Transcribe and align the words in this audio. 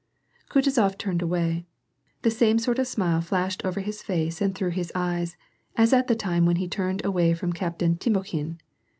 Kutuzof 0.49 0.97
turned 0.97 1.21
away. 1.21 1.67
The 2.23 2.31
same 2.31 2.57
sort 2.57 2.79
of 2.79 2.87
smile 2.87 3.21
flashed 3.21 3.63
over 3.63 3.81
his 3.81 4.01
face 4.01 4.41
and 4.41 4.55
through 4.55 4.71
his 4.71 4.91
eyes 4.95 5.37
as 5.75 5.93
at 5.93 6.07
the 6.07 6.15
time 6.15 6.47
when 6.47 6.55
he 6.55 6.67
turned 6.67 7.05
away 7.05 7.35
from 7.35 7.53
Captain 7.53 7.97
Timokhin. 7.97 8.57